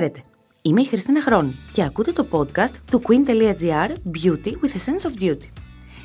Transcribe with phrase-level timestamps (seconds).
[0.00, 0.22] Χαίρετε,
[0.62, 5.22] είμαι η Χριστίνα Χρόνη και ακούτε το podcast του queen.gr Beauty with a Sense of
[5.22, 5.48] Duty.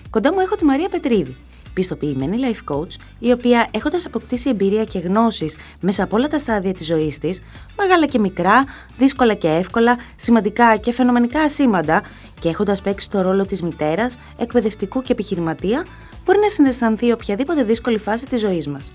[0.09, 1.35] Κοντά μου έχω τη Μαρία Πετρίδη,
[1.73, 6.73] πιστοποιημένη life coach, η οποία έχοντας αποκτήσει εμπειρία και γνώσεις μέσα από όλα τα στάδια
[6.73, 7.41] της ζωής της,
[7.77, 8.65] μεγάλα και μικρά,
[8.97, 12.03] δύσκολα και εύκολα, σημαντικά και φαινομενικά ασήμαντα
[12.39, 15.85] και έχοντας παίξει το ρόλο της μητέρας, εκπαιδευτικού και επιχειρηματία,
[16.25, 18.91] μπορεί να συναισθανθεί οποιαδήποτε δύσκολη φάση της ζωής μας.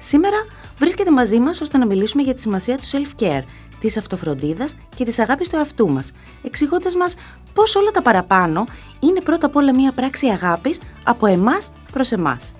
[0.00, 0.36] Σήμερα
[0.78, 3.42] βρίσκεται μαζί μας ώστε να μιλήσουμε για τη σημασία του self-care,
[3.80, 7.16] της αυτοφροντίδας και της αγάπης του εαυτού μας, εξηγώντας μας
[7.52, 8.64] πώς όλα τα παραπάνω
[8.98, 12.52] είναι πρώτα απ' όλα μια πράξη αγάπης από εμάς προς εμάς.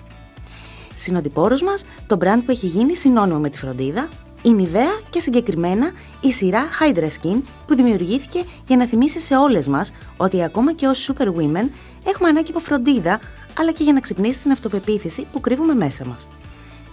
[0.95, 4.09] Συνοδοιπόρος μας, το brand που έχει γίνει συνώνυμο με τη φροντίδα,
[4.41, 9.67] η Nivea και συγκεκριμένα η σειρά Hydra Skin που δημιουργήθηκε για να θυμίσει σε όλες
[9.67, 11.69] μας ότι ακόμα και ως super women
[12.05, 13.19] έχουμε ανάγκη από φροντίδα
[13.59, 16.27] αλλά και για να ξυπνήσει την αυτοπεποίθηση που κρύβουμε μέσα μας.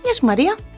[0.02, 0.75] Γεια σου Μαρία!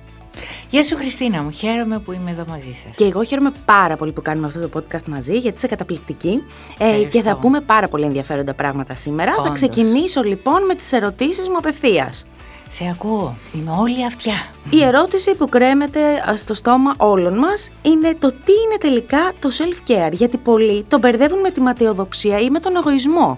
[0.71, 2.95] Γεια σου Χριστίνα μου, χαίρομαι που είμαι εδώ μαζί σας.
[2.97, 6.43] Και εγώ χαίρομαι πάρα πολύ που κάνουμε αυτό το podcast μαζί, γιατί είσαι καταπληκτική
[6.79, 9.35] ε, και θα πούμε πάρα πολύ ενδιαφέροντα πράγματα σήμερα.
[9.45, 12.27] Θα ξεκινήσω λοιπόν με τις ερωτήσεις μου απευθείας.
[12.69, 14.35] Σε ακούω, είμαι όλη αυτιά.
[14.71, 16.01] Η ερώτηση που κρέμεται
[16.37, 21.41] στο στόμα όλων μας είναι το τι είναι τελικά το self-care, γιατί πολλοί το μπερδεύουν
[21.41, 23.37] με τη ματαιοδοξία ή με τον εγωισμό.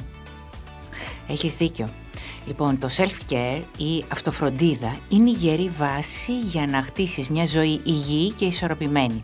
[1.28, 1.88] Έχεις δίκιο.
[2.46, 8.32] Λοιπόν, το self-care, η αυτοφροντίδα, είναι η γερή βάση για να χτίσεις μια ζωή υγιή
[8.32, 9.20] και ισορροπημένη.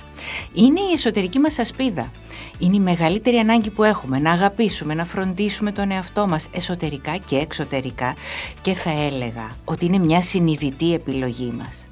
[0.55, 2.13] Είναι η εσωτερική μας ασπίδα.
[2.59, 7.37] Είναι η μεγαλύτερη ανάγκη που έχουμε να αγαπήσουμε, να φροντίσουμε τον εαυτό μας εσωτερικά και
[7.37, 8.17] εξωτερικά
[8.63, 11.86] και θα έλεγα ότι είναι μια συνειδητή επιλογή μας.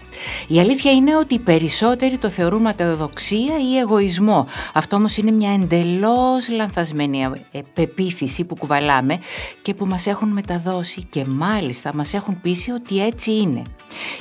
[0.48, 4.46] Η αλήθεια είναι ότι οι περισσότεροι το θεωρούν ματαιοδοξία ή εγωισμό.
[4.74, 9.18] Αυτό όμως είναι μια εντελώς λανθασμένη ε, πεποίθηση που κουβαλάμε
[9.62, 13.62] και που μας έχουν μεταδώσει και μάλιστα μας έχουν πείσει ότι έτσι είναι.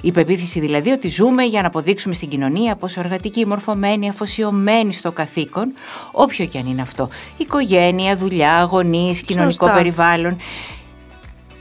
[0.01, 5.11] Η πεποίθηση δηλαδή ότι ζούμε για να αποδείξουμε στην κοινωνία πως εργατικοί, μορφωμένοι, αφοσιωμένοι στο
[5.11, 5.73] καθήκον,
[6.11, 10.37] όποιο και αν είναι αυτό, οικογένεια, δουλειά, γονείς, κοινωνικό περιβάλλον,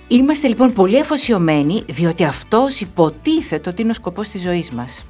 [0.08, 5.04] Είμαστε λοιπόν πολύ αφοσιωμένοι διότι αυτός υποτίθεται ότι είναι ο σκοπός της ζωής μας.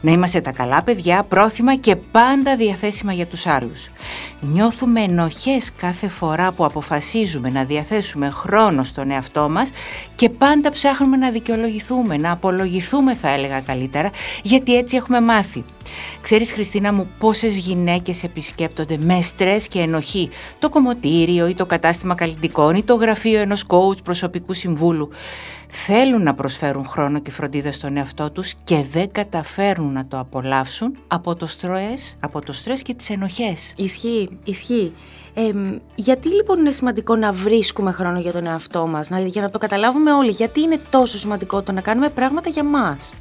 [0.00, 3.90] Να είμαστε τα καλά παιδιά, πρόθυμα και πάντα διαθέσιμα για τους άλλους.
[4.40, 9.70] Νιώθουμε ενοχές κάθε φορά που αποφασίζουμε να διαθέσουμε χρόνο στον εαυτό μας
[10.14, 14.10] και πάντα ψάχνουμε να δικαιολογηθούμε, να απολογηθούμε θα έλεγα καλύτερα,
[14.42, 15.64] γιατί έτσι έχουμε μάθει.
[16.20, 22.14] Ξέρεις Χριστίνα μου πόσες γυναίκες επισκέπτονται με στρες και ενοχή το κομμωτήριο ή το κατάστημα
[22.14, 25.10] καλλιτικών ή το γραφείο ενός coach προσωπικού συμβούλου.
[25.68, 30.96] Θέλουν να προσφέρουν χρόνο και φροντίδα στον εαυτό τους και δεν καταφέρουν να το απολαύσουν
[31.06, 33.74] από το στρες, από το στρες και τις ενοχές.
[33.76, 34.13] Ισχύει,
[34.44, 34.92] ισχύει.
[35.34, 35.50] Ε,
[35.94, 39.58] γιατί λοιπόν είναι σημαντικό να βρίσκουμε χρόνο για τον εαυτό μας, να, για να το
[39.58, 43.12] καταλάβουμε όλοι, γιατί είναι τόσο σημαντικό το να κάνουμε πράγματα για μας;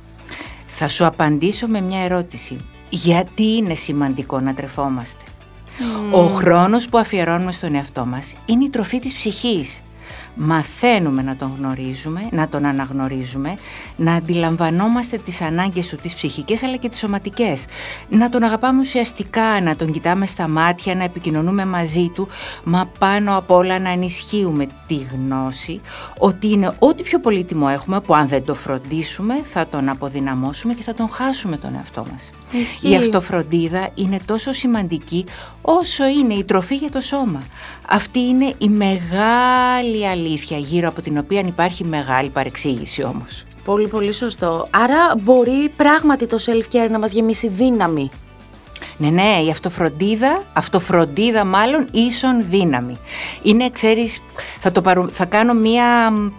[0.68, 2.58] Θα σου απαντήσω με μια ερώτηση.
[2.90, 5.24] Γιατί είναι σημαντικό να τρεφόμαστε;
[6.12, 9.82] Ο χρόνος που αφιερώνουμε στον εαυτό μας είναι η τροφή της ψυχής
[10.36, 13.56] μαθαίνουμε να τον γνωρίζουμε, να τον αναγνωρίζουμε,
[13.96, 17.66] να αντιλαμβανόμαστε τις ανάγκες του, τις ψυχικές αλλά και τις σωματικές.
[18.10, 22.28] Να τον αγαπάμε ουσιαστικά, να τον κοιτάμε στα μάτια, να επικοινωνούμε μαζί του,
[22.64, 25.82] μα πάνω απ' όλα να ενισχύουμε τη γνώση
[26.20, 30.84] ότι είναι ό,τι πιο πολύτιμο έχουμε που αν δεν το φροντίσουμε θα τον αποδυναμώσουμε και
[30.84, 32.32] θα τον χάσουμε τον εαυτό μας.
[32.82, 35.26] Η αυτοφροντίδα είναι τόσο σημαντική
[35.62, 37.44] όσο είναι η τροφή για το σώμα.
[37.88, 43.44] Αυτή είναι η μεγάλη αλήθεια γύρω από την οποία υπάρχει μεγάλη παρεξήγηση όμως.
[43.64, 44.68] Πολύ πολύ σωστό.
[44.72, 48.10] Άρα μπορεί πράγματι το self-care να μας γεμίσει δύναμη.
[48.98, 52.98] Ναι, ναι, η αυτοφροντίδα, αυτοφροντίδα μάλλον ίσον δύναμη.
[53.42, 54.20] Είναι, ξέρεις,
[54.60, 55.86] θα, το θα κάνω μία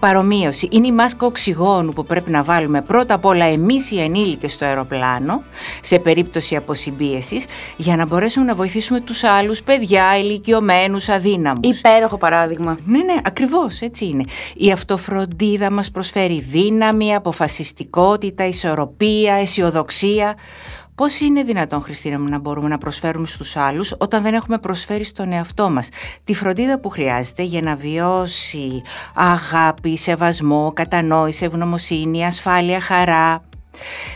[0.01, 0.69] παρομοίωση.
[0.71, 4.65] Είναι η μάσκα οξυγόνου που πρέπει να βάλουμε πρώτα απ' όλα εμείς οι ενήλικες στο
[4.65, 5.43] αεροπλάνο,
[5.81, 11.79] σε περίπτωση αποσυμπίεσης, για να μπορέσουμε να βοηθήσουμε τους άλλους παιδιά, ηλικιωμένους, αδύναμους.
[11.79, 12.79] Υπέροχο παράδειγμα.
[12.85, 14.25] Ναι, ναι, ακριβώς, έτσι είναι.
[14.57, 20.35] Η αυτοφροντίδα μας προσφέρει δύναμη, αποφασιστικότητα, ισορροπία, αισιοδοξία.
[20.95, 25.05] Πώς είναι δυνατόν, Χριστίνα μου, να μπορούμε να προσφέρουμε στους άλλους όταν δεν έχουμε προσφέρει
[25.05, 25.89] στον εαυτό μας;
[26.25, 28.83] Τη φροντίδα που χρειάζεται για να βιώσει
[29.15, 33.45] αγάπη, σεβασμό, κατανόηση, ευγνωμοσύνη, ασφάλεια, χαρά.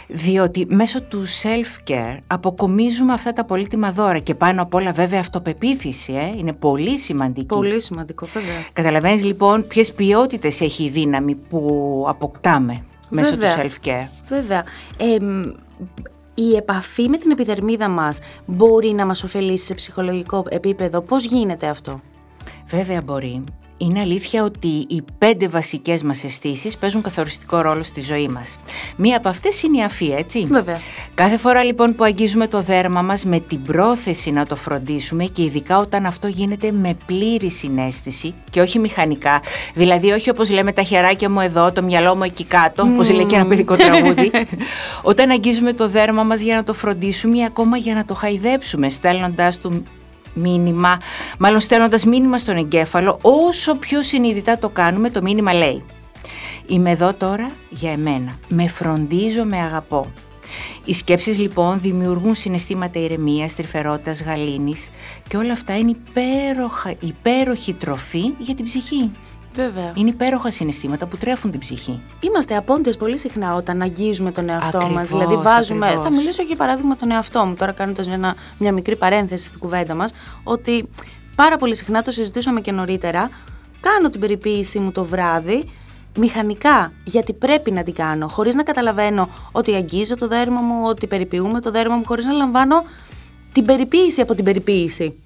[0.06, 6.12] Διότι μέσω του self-care αποκομίζουμε αυτά τα πολύτιμα δώρα και πάνω απ' όλα βέβαια αυτοπεποίθηση,
[6.12, 7.46] ε, είναι πολύ σημαντική.
[7.46, 8.64] Πολύ σημαντικό βέβαια.
[8.72, 14.64] Καταλαβαίνεις λοιπόν ποιες ποιότητες έχει η δύναμη που αποκτάμε μέσω του self-care; Βέβαια.
[14.96, 15.16] Ε,
[16.40, 21.00] η επαφή με την επιδερμίδα μας μπορεί να μας ωφελήσει σε ψυχολογικό επίπεδο.
[21.00, 22.00] Πώς γίνεται αυτό;
[22.66, 23.44] Βέβαια μπορεί.
[23.78, 28.58] Είναι αλήθεια ότι οι πέντε βασικές μας αισθήσεις παίζουν καθοριστικό ρόλο στη ζωή μας.
[28.96, 30.46] Μία από αυτές είναι η αφή, έτσι.
[30.50, 30.80] Βέβαια.
[31.14, 35.42] Κάθε φορά λοιπόν που αγγίζουμε το δέρμα μας με την πρόθεση να το φροντίσουμε και
[35.42, 39.42] ειδικά όταν αυτό γίνεται με πλήρη συνέστηση και όχι μηχανικά,
[39.74, 42.92] δηλαδή όχι όπως λέμε τα χεράκια μου εδώ, το μυαλό μου εκεί κάτω, mm.
[42.92, 44.30] όπως λέει και ένα παιδικό τραγούδι,
[45.02, 48.88] όταν αγγίζουμε το δέρμα μας για να το φροντίσουμε ή ακόμα για να το χαϊδέψουμε,
[48.88, 49.84] στέλνοντας του
[50.38, 51.00] μήνυμα,
[51.38, 55.84] μάλλον στέλνοντας μήνυμα στον εγκέφαλο, όσο πιο συνειδητά το κάνουμε, το μήνυμα λέει
[56.66, 60.10] «Είμαι εδώ τώρα για εμένα, με φροντίζω, με αγαπώ».
[60.84, 64.90] Οι σκέψεις λοιπόν δημιουργούν συναισθήματα ηρεμίας, τρυφερότητας, γαλήνης
[65.28, 69.10] και όλα αυτά είναι υπέροχα, υπέροχη τροφή για την ψυχή.
[69.58, 69.92] Βέβαια.
[69.94, 72.02] Είναι υπέροχα συναισθήματα που τρέφουν την ψυχή.
[72.20, 75.08] Είμαστε απόντες πολύ συχνά όταν αγγίζουμε τον εαυτό μας.
[75.08, 75.86] Δηλαδή, βάζουμε.
[75.86, 76.04] Ακριβώς.
[76.04, 79.94] Θα μιλήσω για παράδειγμα τον εαυτό μου, τώρα κάνοντας μια, μια μικρή παρένθεση στην κουβέντα
[79.94, 80.12] μας,
[80.42, 80.88] ότι
[81.34, 83.30] πάρα πολύ συχνά το συζητούσαμε και νωρίτερα.
[83.80, 85.64] Κάνω την περιποίησή μου το βράδυ
[86.18, 91.06] μηχανικά, γιατί πρέπει να την κάνω, χωρίς να καταλαβαίνω ότι αγγίζω το δέρμα μου, ότι
[91.06, 92.84] περιποιούμε το δέρμα μου, χωρίς να λαμβάνω
[93.52, 95.22] την περιποίηση από την περιποίηση.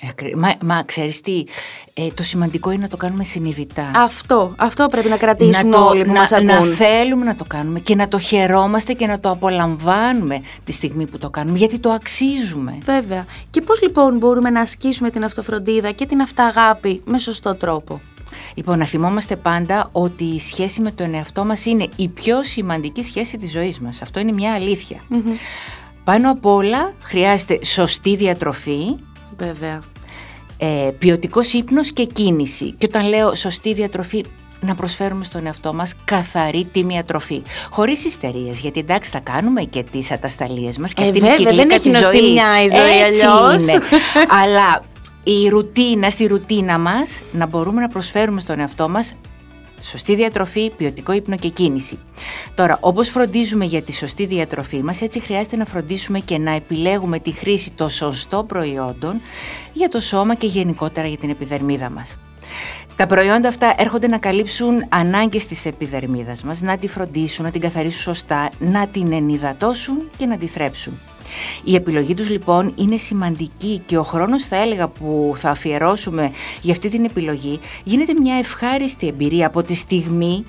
[0.00, 1.44] Ε, μα, μα ξέρεις τι,
[1.94, 3.90] ε, το σημαντικό είναι να το κάνουμε συνειδητά.
[3.94, 6.46] Αυτό, αυτό πρέπει να κρατήσουν να το, όλοι που να, μας ακούν.
[6.46, 11.06] να θέλουμε να το κάνουμε και να το χαιρόμαστε και να το απολαμβάνουμε τη στιγμή
[11.06, 12.78] που το κάνουμε, γιατί το αξίζουμε.
[12.84, 13.26] Βέβαια.
[13.50, 18.00] Και πώς λοιπόν μπορούμε να ασκήσουμε την αυτοφροντίδα και την αυταγάπη με σωστό τρόπο;
[18.54, 23.02] Λοιπόν, να θυμόμαστε πάντα ότι η σχέση με τον εαυτό μας είναι η πιο σημαντική
[23.02, 24.02] σχέση της ζωής μας.
[24.02, 25.00] Αυτό είναι μια αλήθεια.
[26.04, 28.96] Πάνω απ' όλα χρειάζεται σωστή διατροφή,
[29.38, 29.82] Βέβαια.
[30.58, 32.74] ε, ποιοτικός ύπνος και κίνηση.
[32.78, 34.24] Και όταν λέω σωστή διατροφή,
[34.60, 37.42] να προσφέρουμε στον εαυτό μας καθαρή τίμια τροφή.
[37.70, 41.30] Χωρίς ιστερίες, γιατί εντάξει θα κάνουμε και τις ατασταλίες μας και Ε, αυτή είναι η
[41.30, 42.06] βέβαια, δεν κυκλίκα έχει της ζωής.
[42.20, 43.62] νοστιμιά η ζωή Έτσι αλλιώς.
[43.62, 43.80] είναι.
[44.28, 44.82] Αλλά
[45.24, 49.14] η ρουτίνα, στη ρουτίνα μας, να μπορούμε να προσφέρουμε στον εαυτό μας
[49.80, 51.98] σωστή διατροφή, ποιοτικό ύπνο και κίνηση.
[52.54, 57.18] Τώρα, όπως φροντίζουμε για τη σωστή διατροφή μας, έτσι χρειάζεται να φροντίσουμε και να επιλέγουμε
[57.18, 59.20] τη χρήση των σωστών προϊόντων
[59.72, 62.18] για το σώμα και γενικότερα για την επιδερμίδα μας.
[62.96, 67.60] Τα προϊόντα αυτά έρχονται να καλύψουν ανάγκες της επιδερμίδας μας, να τη φροντίσουν, να την
[67.60, 70.98] καθαρίσουν σωστά, να την ενυδατώσουν και να τη θρέψουν.
[71.64, 76.30] Η επιλογή τους λοιπόν είναι σημαντική και ο χρόνος θα έλεγα που θα αφιερώσουμε
[76.62, 80.44] για αυτή την επιλογή γίνεται μια ευχάριστη εμπειρία από τη στιγμή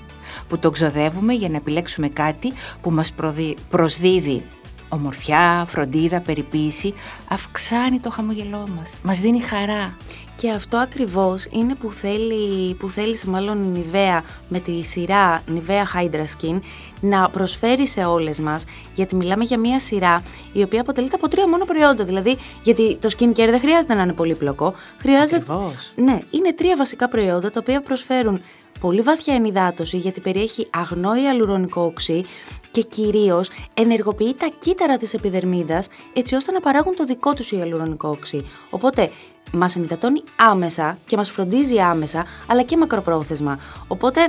[0.50, 4.44] που το ξοδεύουμε για να επιλέξουμε κάτι που μας προδι- προσδίδει
[4.90, 6.94] ομορφιά, φροντίδα, περιποίηση,
[7.28, 9.96] αυξάνει το χαμογελό μας, μας δίνει χαρά.
[10.38, 16.00] Και αυτό ακριβώς είναι που θέλει, που θέλει μάλλον η Nivea με τη σειρά Nivea
[16.00, 16.60] Hydra Skin
[17.00, 20.24] να προσφέρει σε όλες μας, γιατί μιλάμε για μια σειρά
[20.54, 24.14] η οποία αποτελείται από τρία μόνο προϊόντα, δηλαδή γιατί το skincare δεν χρειάζεται να είναι
[24.14, 25.36] πολύπλοκο, χρειάζεται...
[25.36, 25.92] Ακριβώς.
[25.96, 28.42] Ναι, είναι τρία βασικά προϊόντα τα οποία προσφέρουν
[28.80, 32.26] πολύ βαθιά ενυδάτωση γιατί περιέχει αγνό ιαλουρονικό οξύ
[32.72, 38.10] και κυρίως ενεργοποιεί τα κύτταρα της επιδερμίδας έτσι ώστε να παράγουν το δικό τους ιαλουρονικό
[38.10, 38.46] οξύ.
[38.70, 39.10] Οπότε
[39.54, 43.60] μας ενυδατώνει άμεσα και μας φροντίζει άμεσα αλλά και μακροπρόθεσμα.
[43.88, 44.28] Οπότε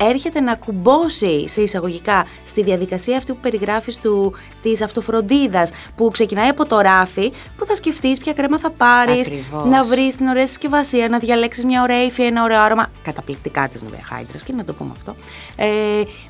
[0.00, 6.48] έρχεται να κουμπώσει σε εισαγωγικά στη διαδικασία αυτή που περιγράφεις του, της αυτοφροντίδας που ξεκινάει
[6.48, 9.64] από το ράφι που θα σκεφτείς ποια κρέμα θα πάρεις, Ακριβώς.
[9.64, 13.82] να βρεις την ωραία συσκευασία, να διαλέξεις μια ωραία υφή, ένα ωραίο άρωμα, καταπληκτικά της
[13.84, 15.14] Nivea Hydra και να το πούμε αυτό,
[15.56, 15.66] ε,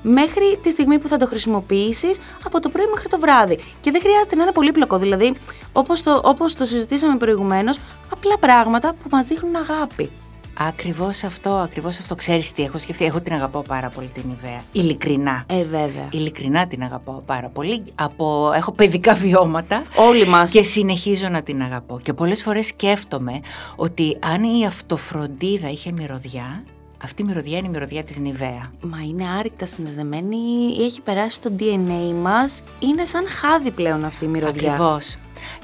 [0.03, 3.59] μέχρι τη στιγμή που θα το χρησιμοποιήσεις από το πρωί μέχρι το βράδυ.
[3.81, 5.35] Και δεν χρειάζεται να είναι πολύπλοκο, δηλαδή
[5.73, 7.79] όπως το, όπως το συζητήσαμε προηγουμένως,
[8.13, 10.11] απλά πράγματα που μας δείχνουν αγάπη.
[10.59, 12.15] Ακριβώς αυτό, ακριβώς αυτό.
[12.15, 14.63] Ξέρεις τι έχω σκεφτεί, εγώ την αγαπάω πάρα πολύ την Ιβαία.
[14.73, 15.45] Ειλικρινά.
[15.47, 16.09] Ε, βέβαια.
[16.13, 17.83] Ειλικρινά την αγαπάω πάρα πολύ.
[17.95, 18.53] Από...
[18.55, 19.83] Έχω παιδικά βιώματα.
[19.95, 20.51] Όλοι μας.
[20.51, 22.01] Και συνεχίζω να την αγαπώ.
[22.01, 23.41] Και πολλές φορές σκέφτομαι
[23.77, 26.65] ότι αν η αυτοφροντίδα είχε μυρωδιά,
[27.03, 28.73] αυτή η μυρωδιά είναι η μυρωδιά της Νιβαία.
[28.81, 30.37] Μα είναι άρρηκτα συνδεδεμένη,
[30.81, 34.73] έχει περάσει στο DNA μας, είναι σαν χάδι πλέον αυτή η μυρωδιά.
[34.73, 35.17] Ακριβώς.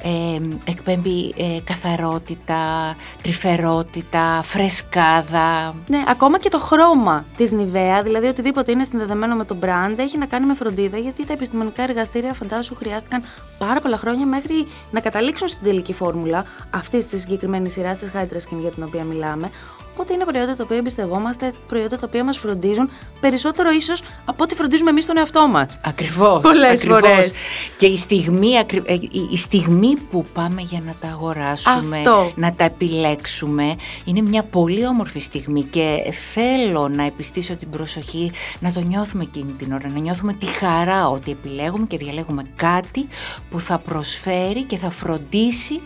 [0.02, 5.75] Ε, εκπέμπει ε, καθαρότητα, τρυφερότητα, φρεσκάδα.
[5.87, 10.18] Ναι, ακόμα και το χρώμα της Nivea, δηλαδή οτιδήποτε είναι συνδεδεμένο με το brand, έχει
[10.18, 13.23] να κάνει με φροντίδα, γιατί τα επιστημονικά εργαστήρια φαντάσου χρειάστηκαν
[13.59, 18.37] πάρα πολλά χρόνια μέχρι να καταλήξουν στην τελική φόρμουλα αυτής της συγκεκριμένης σειράς της Hydra
[18.37, 19.50] Skin για την οποία μιλάμε.
[19.98, 24.54] Οπότε είναι προϊόντα τα οποία εμπιστευόμαστε, προϊόντα τα οποία μας φροντίζουν περισσότερο ίσως από ό,τι
[24.54, 25.78] φροντίζουμε εμείς τον εαυτό μας.
[25.84, 26.40] Ακριβώς.
[26.40, 27.00] Πολλές ακριβώς.
[27.00, 27.34] φορές.
[27.76, 32.32] Και η στιγμή, ακρι- ε, η- η στιγμή που πάμε για να τα αγοράσουμε, Αυτό.
[32.34, 33.74] να τα επιλέξουμε,
[34.04, 39.52] είναι μια πολύ όμορφη στιγμή και θέλω να επιστήσω την προσοχή να το νιώθουμε εκείνη
[39.52, 43.08] την ώρα, να νιώθουμε τη χαρά ότι επιλέγουμε και διαλέγουμε κάτι
[43.50, 45.80] που θα προσφέρει και θα φροντίσει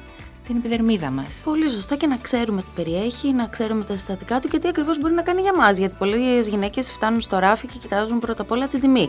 [0.50, 1.40] την επιδερμίδα μας.
[1.45, 4.99] Πολύ σωστά και να ξέρουμε τι περιέχει, να ξέρουμε τα συστατικά του και τι ακριβώς
[4.99, 5.78] μπορεί να κάνει για μας.
[5.78, 9.09] Γιατί πολλές γυναίκες φτάνουν στο ράφι και κοιτάζουν πρώτα απ' όλα την τιμή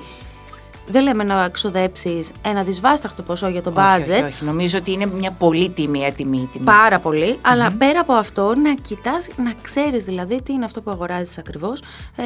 [0.88, 4.12] δεν λέμε να ξοδέψεις ένα δυσβάσταχτο ποσό για το budget.
[4.12, 6.50] Όχι, όχι, Νομίζω ότι είναι μια πολύ τιμή τιμή.
[6.64, 7.38] Πάρα πολύ.
[7.42, 11.82] Αλλά πέρα από αυτό, να κοιτάς, να ξέρεις δηλαδή τι είναι αυτό που αγοράζεις ακριβώς
[12.16, 12.24] ε,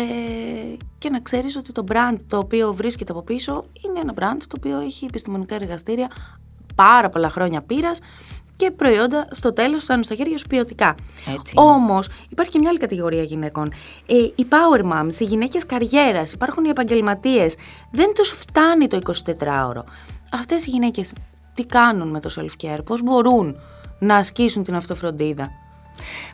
[0.97, 4.55] και να ξέρεις ότι το brand το οποίο βρίσκεται από πίσω είναι ένα brand το
[4.57, 6.07] οποίο έχει επιστημονικά εργαστήρια
[6.75, 7.99] πάρα πολλά χρόνια πείρας
[8.57, 10.95] και προϊόντα στο τέλος φτάνουν στα χέρια σου ποιοτικά.
[11.53, 13.71] Όμως υπάρχει και μια άλλη κατηγορία γυναίκων.
[14.05, 17.55] Ε, οι power moms, οι γυναίκες καριέρας, υπάρχουν οι επαγγελματίες.
[17.91, 19.83] Δεν τους φτάνει το 24ωρο.
[20.31, 21.13] Αυτές οι γυναίκες
[21.53, 23.55] τι κάνουν με το self-care, πώς μπορούν
[23.99, 25.49] να ασκήσουν την αυτοφροντίδα;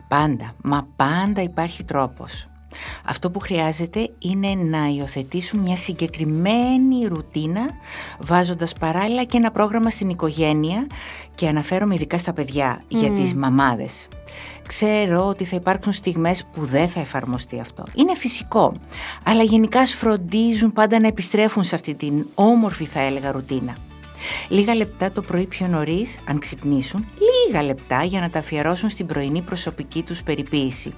[0.08, 2.46] Πάντα, μα πάντα υπάρχει τρόπος.
[3.04, 7.60] Αυτό που χρειάζεται είναι να υιοθετήσουν μια συγκεκριμένη ρουτίνα
[8.18, 10.86] βάζοντας παράλληλα και ένα πρόγραμμα στην οικογένεια
[11.34, 14.08] και αναφέρομαι ειδικά στα παιδιά για τις μαμάδες.
[14.68, 17.84] Ξέρω ότι θα υπάρξουν στιγμές που δεν θα εφαρμοστεί αυτό.
[17.94, 18.74] Είναι φυσικό.
[19.24, 23.76] Αλλά γενικά σφροντίζουν πάντα να επιστρέφουν σε αυτή την όμορφη θα έλεγα ρουτίνα.
[24.48, 27.06] Λίγα λεπτά το πρωί πιο νωρίς, αν ξυπνήσουν,
[27.46, 30.94] λίγα λεπτά για να τα αφιερώσουν στην πρωινή προσωπική τους περιποίηση.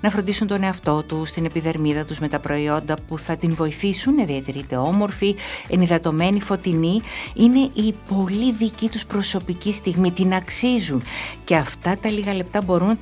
[0.00, 4.14] Να φροντίσουν τον εαυτό τους, την επιδερμίδα τους με τα προϊόντα που θα την βοηθήσουν
[4.14, 5.36] να διατηρείται όμορφη,
[5.68, 7.00] ενυδατωμένη, φωτεινή.
[7.34, 11.02] Είναι η πολύ δική τους προσωπική στιγμή, την αξίζουν
[11.44, 12.98] και αυτά τα λίγα λεπτά μπορούν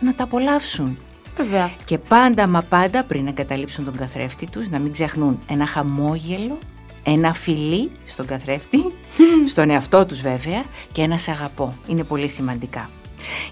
[0.00, 0.98] να τα απολαύσουν.
[1.36, 1.70] Βέβαια.
[1.84, 6.58] Και πάντα μα πάντα πριν εγκαταλείψουν τον καθρέφτη τους να μην ξεχνούν ένα χαμόγελο
[7.02, 8.78] ένα φιλί στον καθρέφτη,
[9.52, 11.74] στον εαυτό τους βέβαια και ένα σ' αγαπώ.
[11.86, 12.90] Είναι πολύ σημαντικά.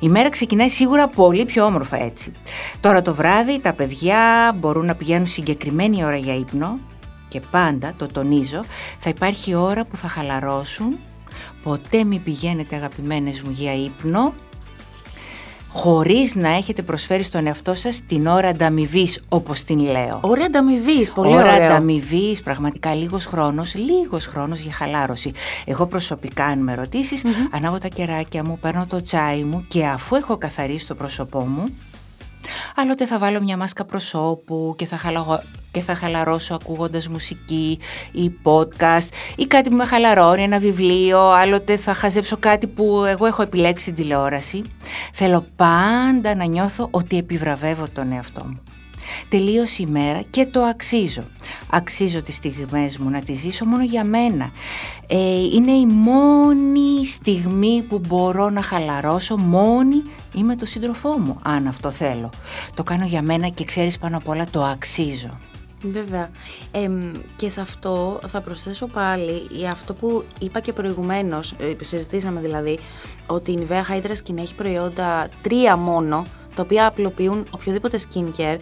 [0.01, 2.33] Η μέρα ξεκινάει σίγουρα πολύ πιο όμορφα έτσι.
[2.81, 6.79] Τώρα το βράδυ τα παιδιά μπορούν να πηγαίνουν συγκεκριμένη ώρα για ύπνο
[7.29, 8.61] και πάντα, το τονίζω,
[8.99, 10.99] θα υπάρχει ώρα που θα χαλαρώσουν.
[11.63, 14.35] Ποτέ μην πηγαίνετε αγαπημένες μου για ύπνο
[15.73, 20.19] χωρίς να έχετε προσφέρει στον εαυτό σας την ώρα ανταμοιβής, όπως την λέω.
[20.23, 21.67] Ώρα ανταμοιβής, πολύ ώρα ωραίο.
[21.67, 25.33] ανταμοιβής, πραγματικά λίγος χρόνος, λίγος χρόνος για χαλάρωση.
[25.65, 27.17] Εγώ προσωπικά, αν με ρωτησει
[27.51, 31.69] ανάγω τα κεράκια μου, παίρνω το τσάι μου και αφού έχω καθαρίσει το πρόσωπό μου,
[32.77, 34.99] Άλλοτε θα βάλω μια μάσκα προσώπου και θα,
[35.71, 37.79] και θα χαλαρώσω ακούγοντας μουσική
[38.13, 43.27] ή podcast ή κάτι που με χαλαρώνει, ένα βιβλίο, άλλοτε θα χαζέψω κάτι που εγώ
[43.27, 44.63] έχω επιλέξει στην τηλεόραση.
[45.13, 48.61] Θέλω πάντα να νιώθω ότι επιβραβεύω τον εαυτό μου.
[49.29, 51.25] Τελείωσε η μέρα και το αξίζω.
[51.71, 54.51] Αξίζω τις στιγμές μου να τις ζήσω μόνο για μένα.
[55.13, 60.03] Ε, είναι η μόνη στιγμή που μπορώ να χαλαρώσω μόνη
[60.35, 62.31] ή με το σύντροφό μου, αν αυτό θέλω.
[62.75, 65.39] Το κάνω για μένα και ξέρεις πάνω απ' όλα το αξίζω.
[65.83, 66.31] Βέβαια.
[67.37, 72.79] και σε αυτό θα προσθέσω πάλι αυτό που είπα και προηγουμένως, ε, συζητήσαμε δηλαδή,
[73.27, 76.25] ότι η Nivea Hydra Skin έχει προϊόντα τρία μόνο,
[76.55, 78.59] τα οποία απλοποιούν οποιοδήποτε skincare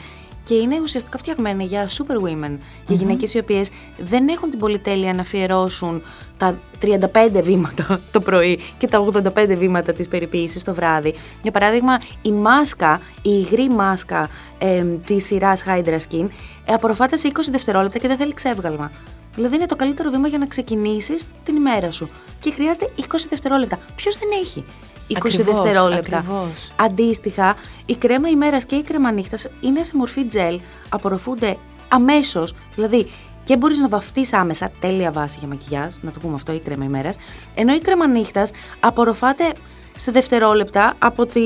[0.49, 5.15] και είναι ουσιαστικά φτιαγμένα για super women, για γυναίκες οι οποίες δεν έχουν την πολυτέλεια
[5.15, 6.03] να αφιερώσουν
[6.37, 11.15] τα 35 βήματα το πρωί και τα 85 βήματα της περιποίησης το βράδυ.
[11.43, 14.29] Για παράδειγμα, η μάσκα, η υγρή μάσκα
[14.59, 16.29] ε, της σειράς Hydra Skin
[16.65, 18.91] ε, απορροφάται σε 20 δευτερόλεπτα και δεν θέλει ξεύγαλμα.
[19.39, 22.09] Δηλαδή είναι το καλύτερο βήμα για να ξεκινήσεις την ημέρα σου.
[22.41, 23.79] Και χρειάζεται 20 δευτερόλεπτα.
[23.97, 24.65] Ποιος δεν έχει
[25.09, 26.73] 20 ακριβώς, δευτερόλεπτα; Ακριβώς.
[26.77, 31.57] Αντίστοιχα, η κρέμα ημέρας και η κρέμα νύχτας είναι σε μορφή τζελ, απορροφούνται
[31.89, 33.11] αμέσως, δηλαδή
[33.45, 36.85] και μπορείς να βαφτεί άμεσα, τέλεια βάση για μακιγιάζ, να το πούμε αυτό, η κρέμα
[36.85, 37.17] ημέρας.
[37.55, 39.53] Ενώ η κρέμα νύχτας απορροφάται
[40.01, 41.41] σε δευτερόλεπτα από τη...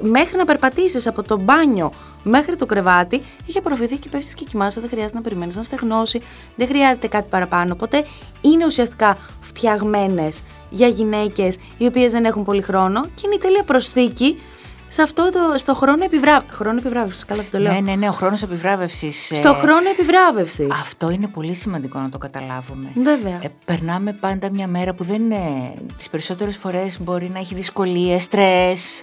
[0.00, 4.80] μέχρι να περπατήσεις από το μπάνιο μέχρι το κρεβάτι, έχει απορροφηθεί και πέφτεις και κοιμάσαι.
[4.80, 6.20] Δεν χρειάζεται να περιμένεις να στεγνώσει,
[6.56, 7.72] δεν χρειάζεται κάτι παραπάνω.
[7.72, 8.04] Οπότε
[8.40, 13.62] είναι ουσιαστικά φτιαγμένες για γυναίκες οι οποίες δεν έχουν πολύ χρόνο και είναι η τέλεια
[13.62, 14.38] προσθήκη
[14.88, 16.44] σε αυτό το, στο χρόνο, επιβρά...
[16.50, 17.24] χρόνο επιβράβευσης.
[17.24, 17.72] Καλά, αυτό το λέω.
[17.72, 19.30] Ναι, ναι, ναι, ο χρόνος επιβράβευσης.
[19.34, 20.70] Στο ε, χρόνο επιβράβευσης.
[20.70, 22.92] Αυτό είναι πολύ σημαντικό να το καταλάβουμε.
[22.94, 23.38] Βέβαια.
[23.42, 25.74] Ε, περνάμε πάντα μια μέρα που δεν είναι.
[25.96, 29.02] Τις περισσότερες φορές μπορεί να έχει δυσκολίες, στρες,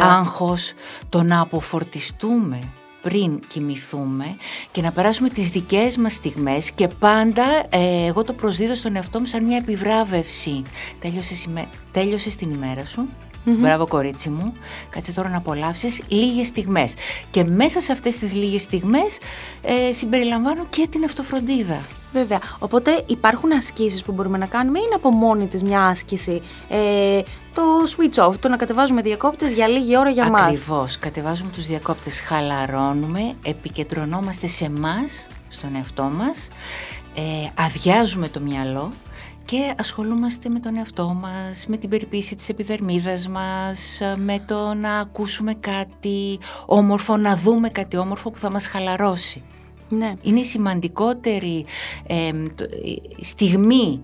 [0.00, 0.72] άγχος.
[1.08, 2.58] Το να αποφορτιστούμε
[3.02, 4.36] πριν κοιμηθούμε
[4.72, 9.18] και να περάσουμε τις δικές μας στιγμές και πάντα ε, εγώ το προσδίδω στον εαυτό
[9.18, 10.62] μου σαν μια επιβράβευση.
[11.00, 11.48] Τέλειωσες,
[11.92, 13.08] τέλειωσες την ημέρα σου,
[13.46, 13.58] Mm-hmm.
[13.58, 14.52] Μπράβο, κορίτσι μου.
[14.90, 16.94] Κάτσε τώρα να απολαύσεις λίγες στιγμές.
[17.30, 19.18] Και μέσα σε αυτές τις λίγες στιγμές
[19.62, 21.80] ε, συμπεριλαμβάνω και την αυτοφροντίδα.
[22.12, 22.40] Βέβαια.
[22.58, 24.78] Οπότε υπάρχουν ασκήσεις που μπορούμε να κάνουμε.
[24.78, 26.42] Είναι από μόνη της μια άσκηση.
[26.68, 27.20] Ε,
[27.54, 27.62] το
[27.96, 30.42] switch off, το να κατεβάζουμε διακόπτες για λίγη ώρα για Ακριβώς.
[30.42, 30.98] μας; Ακριβώς.
[30.98, 36.48] Κατεβάζουμε τους διακόπτες, χαλαρώνουμε, επικεντρωνόμαστε σε μας, στον εαυτό μας,
[37.14, 38.92] ε, αδειάζουμε το μυαλό
[39.46, 44.98] και ασχολούμαστε με τον εαυτό μας, με την περιποίηση της επιδερμίδας μας, με το να
[44.98, 49.42] ακούσουμε κάτι όμορφο, να δούμε κάτι όμορφο που θα μας χαλαρώσει.
[49.88, 50.12] Ναι.
[50.22, 51.64] Είναι η σημαντικότερη
[52.06, 52.30] ε,
[53.20, 54.00] στιγμή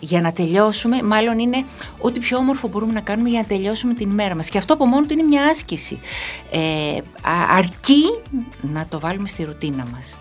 [0.00, 1.64] για να τελειώσουμε, μάλλον είναι
[2.00, 4.48] ό,τι πιο όμορφο μπορούμε να κάνουμε για να τελειώσουμε την ημέρα μας.
[4.48, 6.00] Και αυτό από μόνο του είναι μια άσκηση.
[6.50, 6.98] Ε,
[7.56, 8.02] αρκεί
[8.60, 10.18] να το βάλουμε στη ρουτίνα μας.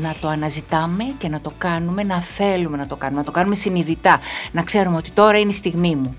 [0.00, 3.54] Να το αναζητάμε και να το κάνουμε, να θέλουμε να το κάνουμε, να το κάνουμε
[3.54, 4.20] συνειδητά.
[4.52, 6.14] Να ξέρουμε ότι τώρα είναι η στιγμή μου.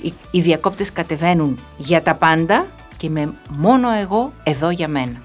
[0.00, 5.22] Οι, οι διακόπτες κατεβαίνουν για τα πάντα και με μόνο εγώ εδώ για μένα.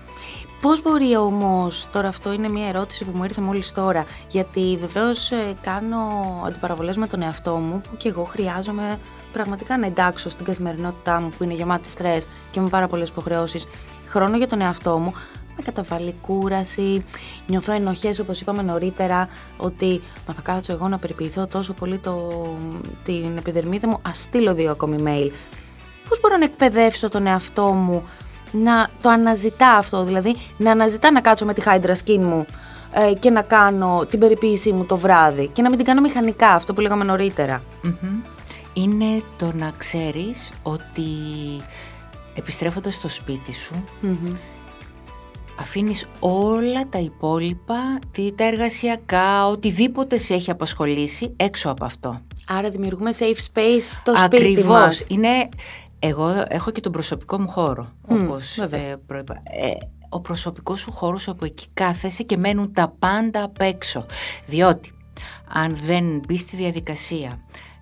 [0.61, 5.31] Πώς μπορεί όμως, τώρα αυτό είναι μια ερώτηση που μου ήρθε μόλις τώρα, γιατί βεβαίως
[5.31, 5.97] ε, κάνω
[6.45, 8.99] αντιπαραβολές με τον εαυτό μου που και εγώ χρειάζομαι
[9.31, 13.65] πραγματικά να εντάξω στην καθημερινότητά μου που είναι γεμάτη στρες και με πάρα πολλές υποχρεώσεις
[14.05, 15.13] χρόνο για τον εαυτό μου,
[15.55, 17.05] με καταβάλει κούραση,
[17.47, 22.27] νιώθω ενοχές όπως είπαμε νωρίτερα ότι μα θα κάτσω εγώ να περιποιηθώ τόσο πολύ το,
[23.03, 25.31] την επιδερμίδα μου, ας στείλω δύο ακόμη mail.
[26.09, 28.03] Πώς μπορώ να εκπαιδεύσω τον εαυτό μου
[28.51, 32.45] να το αναζητά αυτό, δηλαδή να αναζητά να κάτσω με τη Hydra Skin μου
[32.91, 36.49] ε, και να κάνω την περιποίησή μου το βράδυ και να μην την κάνω μηχανικά,
[36.49, 37.15] αυτό που λέγαμε
[38.73, 41.01] Είναι το να ξέρεις ότι
[42.35, 44.35] επιστρέφοντας στο σπίτι σου mm
[45.61, 47.99] αφήνεις όλα τα υπόλοιπα,
[48.35, 52.21] τα εργασιακά, οτιδήποτε σε έχει απασχολήσει έξω από αυτό.
[52.47, 55.05] Άρα δημιουργούμε safe space στο σπίτι μας.
[55.09, 55.49] Είναι
[55.99, 59.33] εγώ έχω και τον προσωπικό μου χώρο, mm, όπως ε, προείπα.
[59.43, 59.71] Ε,
[60.09, 64.05] ο προσωπικός σου χώρος όπου εκεί κάθεσαι και μένουν τα πάντα απ' έξω.
[64.45, 64.91] Διότι
[65.53, 67.39] αν δεν μπεις στη διαδικασία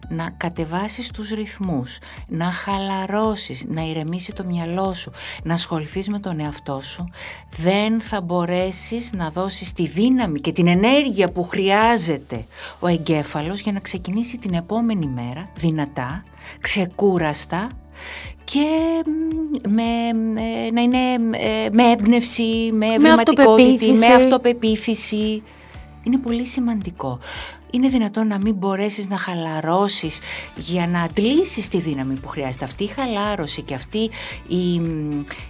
[0.07, 5.11] να κατεβάσεις τους ρυθμούς, να χαλαρώσεις, να ηρεμήσει το μυαλό σου,
[5.43, 7.09] να ασχοληθείς με τον εαυτό σου,
[7.57, 12.45] δεν θα μπορέσεις να δώσεις τη δύναμη και την ενέργεια που χρειάζεται
[12.79, 16.23] ο εγκέφαλος για να ξεκινήσει την επόμενη μέρα δυνατά,
[16.61, 17.69] ξεκούραστα
[18.43, 18.65] και
[19.67, 20.11] με,
[20.71, 20.97] να είναι
[21.37, 25.43] ε, με έμπνευση, με ευρηματικότητα, με αυτοπεποίθηση.
[26.03, 27.19] Είναι πολύ σημαντικό.
[27.71, 30.19] Είναι δυνατόν να μην μπορέσεις να χαλαρώσεις
[30.55, 32.65] για να αντλήσεις τη δύναμη που χρειάζεται.
[32.65, 34.09] Αυτή η χαλάρωση και αυτή
[34.47, 34.81] η,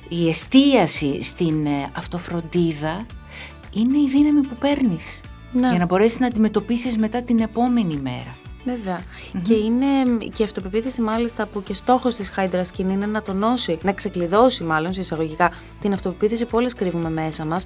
[0.09, 3.05] η εστίαση στην ε, αυτοφροντίδα
[3.73, 5.21] είναι η δύναμη που παίρνεις.
[5.51, 8.35] Για να μπορέσεις να αντιμετωπίσεις μετά την επόμενη μέρα.
[9.43, 9.85] Και είναι
[10.33, 14.63] και η αυτοπεποίθηση μάλιστα που και στόχος της Hydra Skin είναι να τονώσει, να ξεκλειδώσει
[14.63, 15.51] μάλλον σε εισαγωγικά
[15.81, 17.65] την αυτοπεποίθηση που όλες κρύβουμε μέσα μας.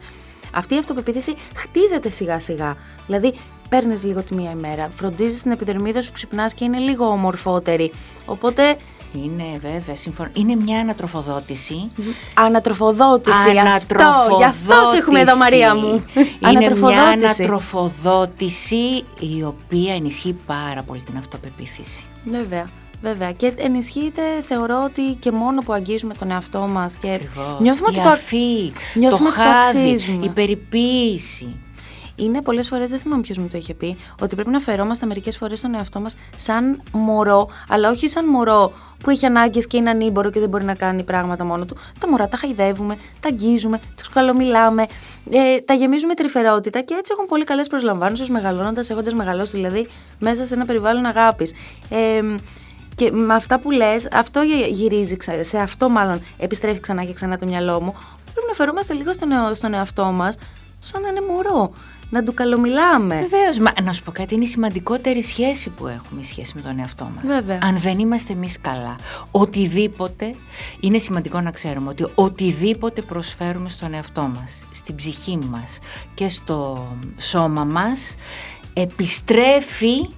[0.54, 2.76] Αυτή η αυτοπεποίθηση χτίζεται σιγά σιγά.
[3.06, 3.34] Δηλαδή
[3.74, 7.92] παίρνεις λίγο τη μία ημέρα, φροντίζεις την επιδερμίδα σου, ξυπνάς και είναι λίγο ομορφότερη.
[8.26, 8.76] Οπότε
[9.14, 10.30] είναι βέβαια, σύμφωνα.
[10.34, 11.92] Είναι μια ανατροφοδότηση.
[12.34, 13.50] Ανατροφοδότηση.
[13.50, 14.24] ανατροφοδότηση.
[14.24, 16.04] Αυτό, γι' αυτός έχουμε εδώ Μαρία μου.
[16.50, 22.06] Είναι μια ανατροφοδότηση η οποία ενισχύει πάρα πολύ την αυτοπεποίθηση.
[22.26, 22.70] Βέβαια.
[23.02, 23.32] Βέβαια.
[23.32, 27.60] Και ενισχύεται, θεωρώ ότι και μόνο που αγγίζουμε τον εαυτό μας και Ακριβώς.
[27.60, 31.58] νιώθουμε η ότι αφή, το, το χάδι, η περιποίηση
[32.16, 35.38] είναι πολλές φορές, δεν θυμάμαι ποιος μου το είχε πει, ότι πρέπει να φερόμαστε μερικές
[35.38, 38.74] φορές στον εαυτό μας σαν μωρό, αλλά όχι σαν μωρό
[39.04, 41.76] που έχει ανάγκες και είναι ανήμπορο και δεν μπορεί να κάνει πράγματα μόνο του.
[42.00, 44.86] Τα μωρά τα χαϊδεύουμε, τα αγγίζουμε, τους καλομιλάμε,
[45.30, 49.88] ε, τα γεμίζουμε τρυφερότητα και έτσι έχουν πολύ καλές προσλαμβάνουσες μεγαλώνοντας, έχοντας μεγαλώσει δηλαδή
[50.20, 51.54] μέσα σε ένα περιβάλλον αγάπης.
[51.90, 52.22] Ε,
[52.96, 57.46] και με αυτά που λες, αυτό γυρίζει, σε αυτό μάλλον επιστρέφει ξανά και ξανά το
[57.46, 57.94] μυαλό μου.
[58.34, 60.36] Πρέπει να φερόμαστε λίγο στον, στον εαυτό μας
[60.80, 61.74] σαν να είναι μωρό
[62.14, 63.28] να του καλομιλάμε.
[63.30, 63.58] Βεβαίως.
[63.84, 67.12] Να σου πω κάτι, είναι η σημαντικότερη σχέση που έχουμε η σχέση με τον εαυτό
[67.16, 67.44] μας.
[67.62, 68.96] Αν δεν είμαστε εμείς καλά,
[69.32, 70.36] οτιδήποτε.
[70.80, 75.80] Είναι σημαντικό να ξέρουμε ότι οτιδήποτε προσφέρουμε στον εαυτό μας, στην ψυχή μας
[76.14, 78.16] και στο σώμα μας,
[78.74, 80.10] επιστρέφει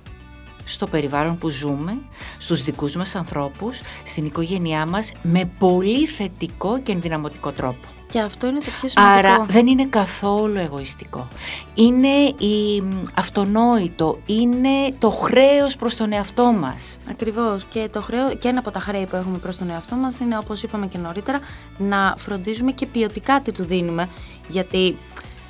[0.63, 1.97] στο περιβάλλον που ζούμε,
[2.39, 7.94] στους δικούς μας ανθρώπους, στην οικογένειά μας, με πολύ θετικό και ενδυναμωτικό τρόπο.
[8.09, 9.27] Και αυτό είναι το πιο σημαντικό.
[9.27, 11.27] Άρα δεν είναι καθόλου εγωιστικό.
[11.73, 12.83] Είναι η
[13.15, 16.97] αυτονόητο, είναι το χρέος προς τον εαυτό μας.
[17.09, 17.65] Ακριβώς.
[17.65, 20.37] Και, το χρέο, και ένα από τα χρέη που έχουμε προς τον εαυτό μας είναι,
[20.37, 21.39] όπως είπαμε και νωρίτερα,
[21.77, 24.09] να φροντίζουμε και ποιοτικά τι του δίνουμε.
[24.47, 24.97] Γιατί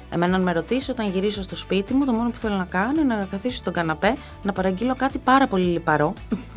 [0.10, 3.02] Εμένα, αν με ρωτήσεις, όταν γυρίσω στο σπίτι μου, το μόνο που θέλω να κάνω
[3.02, 6.14] είναι να καθίσω στον καναπέ, να παραγγείλω κάτι πάρα πολύ λιπαρό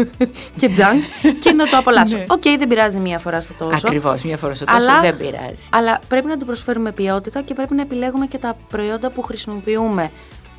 [0.59, 1.03] και junk
[1.41, 2.17] και να το απολαύσω.
[2.17, 2.25] Ναι.
[2.29, 3.87] OK, okay, δεν πειράζει μία φορά στο τόσο.
[3.87, 5.69] Ακριβώς, μία φορά στο τόσο αλλά, δεν πειράζει.
[5.71, 10.11] Αλλά πρέπει να του προσφέρουμε ποιότητα και πρέπει να επιλέγουμε και τα προϊόντα που χρησιμοποιούμε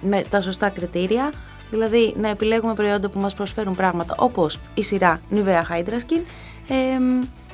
[0.02, 1.32] με τα σωστά κριτήρια.
[1.70, 6.22] Δηλαδή, να επιλέγουμε προϊόντα που μας προσφέρουν πράγματα όπως η σειρά Nivea Hydra Skin.
[6.68, 6.76] Ε,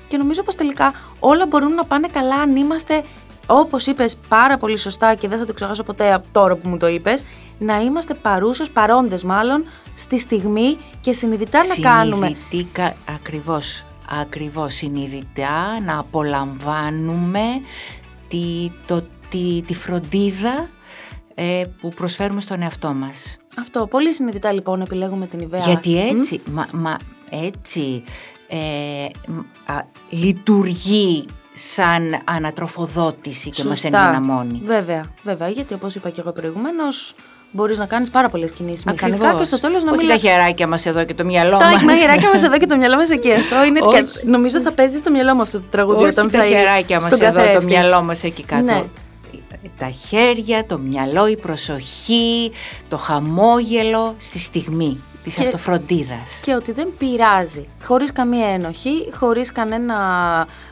[0.07, 3.03] και νομίζω πως τελικά όλα μπορούν να πάνε καλά αν είμαστε
[3.45, 6.77] όπως είπες πάρα πολύ σωστά και δεν θα το ξεχάσω ποτέ από τώρα που μου
[6.77, 7.23] το είπες,
[7.59, 12.25] να είμαστε παρούσες, παρόντες μάλλον, στη στιγμή και συνειδητά να κάνουμε.
[12.27, 13.85] Συνειδητικά, ακριβώς,
[14.21, 17.43] ακριβώς, συνειδητά να απολαμβάνουμε
[18.27, 20.69] τη, το, τη, τη φροντίδα
[21.35, 23.37] ε, που προσφέρουμε στον εαυτό μας.
[23.57, 25.65] Αυτό, πολύ συνειδητά λοιπόν επιλέγουμε την ιδέα.
[25.65, 26.97] Γιατί έτσι, μα, μα,
[27.29, 28.03] έτσι
[28.47, 29.05] ε,
[29.65, 31.25] α, λειτουργεί
[31.55, 34.61] σαν ανατροφοδότηση και μας ενδυναμώνει.
[34.65, 37.15] Βέβαια, βέβαια, γιατί όπως είπα και εγώ προηγουμένως,
[37.51, 39.99] μπορείς να κάνεις πάρα πολλές κινήσεις μηχανικά και στο τέλος να μην.
[39.99, 41.85] Όχι τα χεράκια μας εδώ και το μυαλό μας.
[41.85, 43.31] Τα χεράκια μας εδώ και το μυαλό μας εκεί.
[43.41, 43.79] Αυτό είναι.
[44.23, 47.19] Νομίζω θα παίζεις στο μυαλό μου αυτό το τραγούδι Όχι όταν θα τα χεράκια μας
[47.19, 48.63] εδώ, το μυαλό μας εκεί κάτω.
[48.63, 48.83] Ναι.
[49.77, 52.51] Τα χέρια, το μυαλό, η προσοχή,
[52.87, 56.39] το χαμόγελο στη στιγμή της και, αυτοφροντίδας.
[56.41, 59.97] Και ότι δεν πειράζει, χωρίς καμία ένοχη, χωρίς κανένα,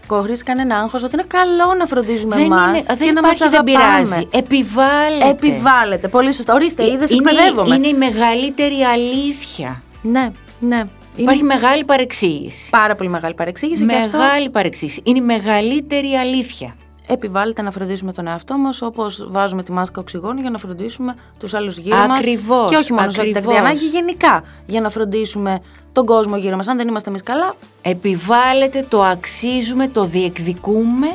[0.07, 3.37] χωρίς κανένα άγχος, ότι είναι καλό να φροντίζουμε δεν εμάς είναι, δεν και να μας
[3.37, 4.27] δεν πειράζει.
[4.31, 5.29] Επιβάλλεται.
[5.29, 6.53] Επιβάλλεται, πολύ σωστά.
[6.53, 7.75] Ορίστε, είδες, είναι, εκπαιδεύομαι.
[7.75, 9.81] Είναι η μεγαλύτερη αλήθεια.
[10.01, 10.83] Ναι, ναι.
[11.15, 12.69] Υπάρχει μεγάλη παρεξήγηση.
[12.69, 13.83] Πάρα πολύ μεγάλη παρεξήγηση.
[13.83, 14.49] Μεγάλη και αυτό...
[14.51, 15.01] παρεξήγηση.
[15.03, 16.75] Είναι η μεγαλύτερη αλήθεια
[17.07, 21.53] επιβάλλεται να φροντίσουμε τον εαυτό μας, όπως βάζουμε τη μάσκα οξυγόνου για να φροντίσουμε τους
[21.53, 22.23] άλλους γύρω μας.
[22.69, 25.59] Και όχι μόνο σε έκτακτη ανάγκη, γενικά για να φροντίσουμε
[25.91, 26.67] τον κόσμο γύρω μας.
[26.67, 27.53] Αν δεν είμαστε εμείς καλά.
[27.81, 31.07] Επιβάλλεται, το αξίζουμε, το διεκδικούμε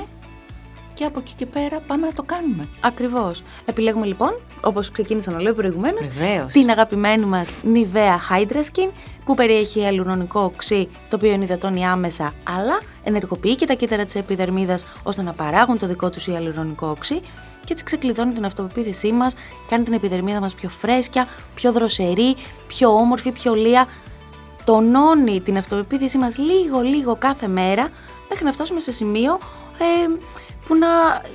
[0.98, 2.68] και από εκεί και πέρα πάμε να το κάνουμε.
[2.80, 3.42] Ακριβώς.
[3.64, 6.08] Επιλέγουμε λοιπόν, όπως ξεκίνησα να λέω προηγουμένως,
[6.52, 8.90] την αγαπημένη μας Nivea Hydra Skin
[9.24, 14.84] που περιέχει αλουρονικό οξύ το οποίο ενυδατώνει άμεσα αλλά ενεργοποιεί και τα κύτταρα της επιδερμίδας
[15.02, 17.20] ώστε να παράγουν το δικό τους ιαλουρονικό οξύ
[17.64, 19.34] και έτσι ξεκλειδώνει την αυτοπεποίθησή μας,
[19.68, 23.86] κάνει την επιδερμίδα μας πιο φρέσκια, πιο δροσερή, πιο όμορφη, πιο λία.
[24.64, 27.88] Τονώνει την αυτοπεποίθησή μας λίγο λίγο κάθε μέρα
[28.28, 29.38] μέχρι να φτάσουμε σε σημείο
[29.78, 30.18] ε,
[30.68, 30.86] που να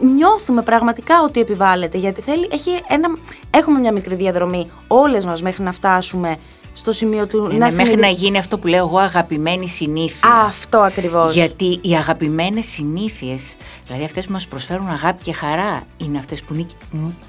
[0.08, 1.98] νιώθουμε πραγματικά ότι επιβάλλεται.
[1.98, 3.08] Γιατί θέλει, έχει ένα,
[3.50, 6.38] έχουμε μια μικρή διαδρομή όλες μας μέχρι να φτάσουμε
[6.74, 10.30] στο σημείο του ναι, να ναι, Μέχρι να γίνει αυτό που λέω εγώ αγαπημένη συνήθεια.
[10.46, 11.34] Αυτό ακριβώς.
[11.34, 16.65] Γιατί οι αγαπημένες συνήθειες, δηλαδή αυτές που μας προσφέρουν αγάπη και χαρά, είναι αυτές που,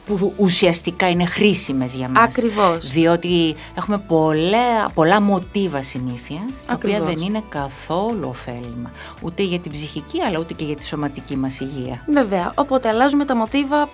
[0.06, 2.22] που ουσιαστικά είναι χρήσιμες για μας.
[2.22, 2.90] Ακριβώς.
[2.90, 8.90] Διότι έχουμε πολλά, πολλά μοτίβα συνήθεια, τα οποία δεν είναι καθόλου ωφέλιμα.
[9.22, 12.04] Ούτε για την ψυχική, αλλά ούτε και για τη σωματική μας υγεία.
[12.06, 12.52] Βέβαια.
[12.54, 13.88] Οπότε αλλάζουμε τα μοτίβα,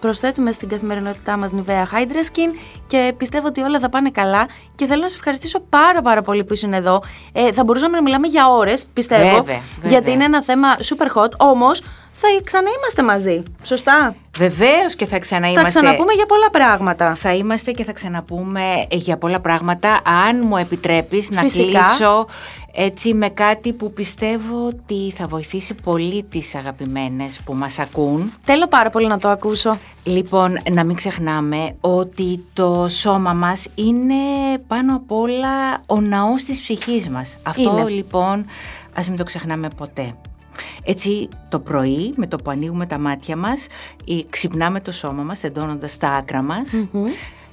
[0.00, 4.86] προσθέτουμε στην καθημερινότητά μας Nivea Hydra Skin και πιστεύω ότι όλα θα πάνε καλά και
[4.86, 7.02] θέλω να σε ευχαριστήσω πάρα πάρα πολύ που ήσουν εδώ.
[7.32, 9.36] Ε, θα μπορούσαμε να μιλάμε για ώρες, πιστεύω.
[9.36, 11.30] Βέβαια, Γιατί είναι ένα θέμα super hot.
[11.36, 11.82] Όμως
[12.20, 13.42] θα ξαναείμαστε μαζί.
[13.62, 15.70] Σωστά; Βεβαίως και θα ξαναείμαστε.
[15.70, 17.14] Θα ξαναπούμε για πολλά πράγματα.
[17.14, 20.00] Θα είμαστε και θα ξαναπούμε για πολλά πράγματα.
[20.26, 22.26] Αν μου επιτρέπεις να κλείσω
[22.72, 28.32] έτσι με κάτι που πιστεύω ότι θα βοηθήσει πολύ τις αγαπημένες που μας ακούν.
[28.42, 29.78] Θέλω πάρα πολύ να το ακούσω.
[30.02, 34.14] Λοιπόν, να μην ξεχνάμε ότι το σώμα μας είναι
[34.66, 37.36] πάνω απ' όλα ο ναός της ψυχής μας.
[37.42, 38.46] Αυτό λοιπόν
[38.94, 40.14] ας μην το ξεχνάμε ποτέ.
[40.84, 43.66] Έτσι το πρωί με το που ανοίγουμε τα μάτια μας
[44.30, 46.86] ξυπνάμε το σώμα μας τεντώνοντας τα άκρα μας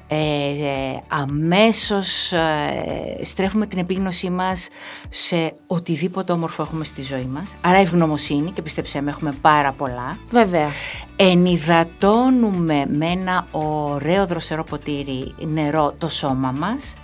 [0.07, 4.67] ε, ε, αμέσως ε, στρέφουμε την επίγνωσή μας
[5.09, 7.55] σε οτιδήποτε όμορφο έχουμε στη ζωή μας.
[7.61, 10.17] Άρα ευγνωμοσύνη και πιστέψτε με έχουμε πάρα πολλά.
[10.29, 10.67] Βέβαια.
[11.15, 16.97] Ενυδατώνουμε με ένα ωραίο δροσερό ποτήρι νερό το σώμα μας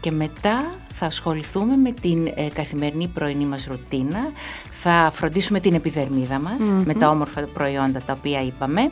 [0.00, 4.32] και μετά θα ασχοληθούμε με την ε, καθημερινή πρωινή μας ρουτίνα.
[4.70, 8.90] Θα φροντίσουμε την επιδερμίδα μας με τα όμορφα προϊόντα τα οποία είπαμε.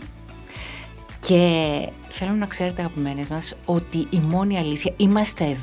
[1.21, 1.69] Και
[2.09, 5.57] θέλω να ξέρετε αγαπημένες μας ότι η μόνη αλήθεια είμαστε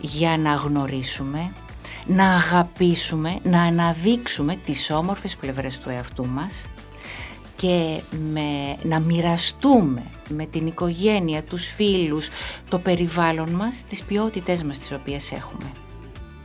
[0.00, 1.52] για να γνωρίσουμε,
[2.06, 6.68] να αγαπήσουμε, να αναδείξουμε τις όμορφες πλευρές του εαυτού μας
[7.60, 8.00] και
[8.32, 12.28] με, να μοιραστούμε με την οικογένεια, τους φίλους,
[12.68, 15.72] το περιβάλλον μας, τις ποιότητές μας τις οποίες έχουμε.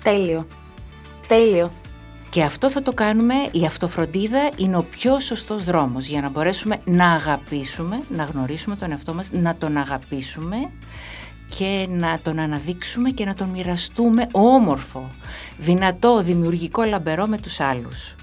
[0.04, 0.48] Τέλειο.
[1.28, 1.72] Τέλειο.
[2.30, 6.78] Και αυτό θα το κάνουμε, η αυτοφροντίδα είναι ο πιο σωστός δρόμος για να μπορέσουμε
[6.86, 10.72] να αγαπήσουμε, να γνωρίσουμε τον εαυτό μας, να τον αγαπήσουμε
[11.58, 15.12] και να τον αναδείξουμε και να τον μοιραστούμε όμορφο,
[15.58, 18.15] δυνατό, δημιουργικό, λαμπερό με τους άλλους.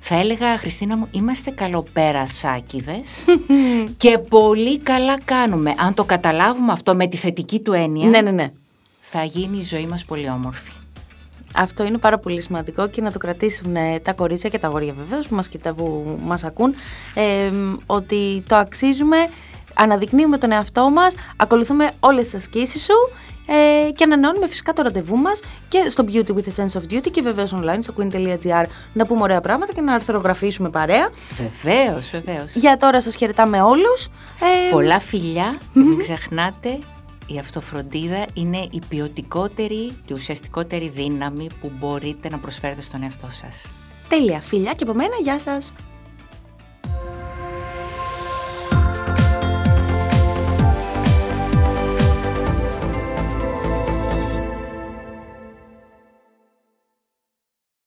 [0.00, 3.24] Θα έλεγα, Χριστίνα μου, είμαστε καλοπέρασάκιδες
[4.02, 5.74] και πολύ καλά κάνουμε.
[5.78, 8.50] Αν το καταλάβουμε αυτό με τη θετική του έννοια, ναι, ναι, ναι.
[9.00, 10.70] θα γίνει η ζωή μας πολύ όμορφη.
[11.54, 14.92] Αυτό είναι πάρα πολύ σημαντικό και να το κρατήσουν ε, τα κορίτσια και τα αγόρια
[14.92, 16.74] βεβαίως που μας, που μας ακούν
[17.14, 17.52] ε,
[17.86, 19.16] ότι το αξίζουμε
[19.78, 22.94] αναδεικνύουμε τον εαυτό μας, ακολουθούμε όλες τις ασκήσεις σου
[23.46, 27.10] ε, και ανανεώνουμε φυσικά το ραντεβού μας και στο Beauty with a Sense of Duty
[27.10, 31.08] και βεβαίως online στο queen.gr να πούμε ωραία πράγματα και να αρθρογραφήσουμε παρέα.
[31.36, 32.52] Βεβαίως, βεβαίως.
[32.54, 34.06] Για τώρα σας χαιρετάμε όλους.
[34.40, 36.78] Ε, Πολλά φιλιά και μην ξεχνάτε
[37.26, 43.66] η αυτοφροντίδα είναι η ποιοτικότερη και ουσιαστικότερη δύναμη που μπορείτε να προσφέρετε στον εαυτό σας.
[44.08, 45.72] Τέλεια, φιλιά και από μένα, γεια σας.